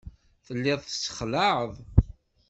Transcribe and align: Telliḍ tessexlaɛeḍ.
Telliḍ 0.45 0.79
tessexlaɛeḍ. 0.81 1.73